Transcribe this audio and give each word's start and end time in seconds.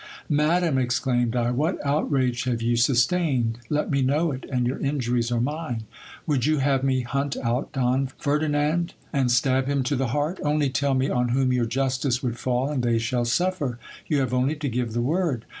Madam, 0.29 0.79
exclaimed 0.79 1.35
I, 1.35 1.51
what 1.51 1.77
outrage 1.85 2.45
have 2.45 2.59
you 2.59 2.75
sustained? 2.75 3.59
Let 3.69 3.91
me 3.91 4.01
know 4.01 4.31
it, 4.31 4.45
and 4.51 4.65
your 4.65 4.79
injuries 4.79 5.31
are 5.31 5.39
mine. 5.39 5.83
Would 6.25 6.47
you 6.47 6.57
have 6.57 6.83
me 6.83 7.01
hunt 7.01 7.37
out 7.37 7.71
Don 7.71 8.07
Ferdinand, 8.07 8.95
and 9.13 9.29
stab 9.31 9.67
him 9.67 9.83
to 9.83 9.95
the 9.95 10.07
heart? 10.07 10.39
Only 10.43 10.71
tell 10.71 10.95
me 10.95 11.11
on 11.11 11.29
whom 11.29 11.53
your 11.53 11.67
justice 11.67 12.23
would 12.23 12.39
fall, 12.39 12.67
and 12.71 12.81
they 12.81 12.97
shall 12.97 13.25
suffer. 13.25 13.77
You 14.07 14.21
have 14.21 14.33
only 14.33 14.55
to 14.55 14.69
give 14.69 14.93
the 14.93 15.01
word. 15.03 15.45